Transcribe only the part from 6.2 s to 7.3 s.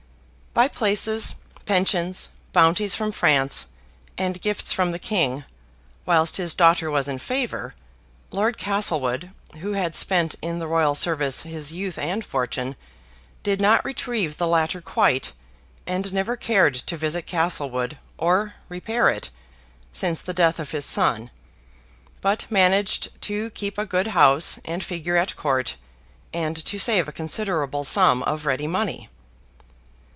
his daughter was in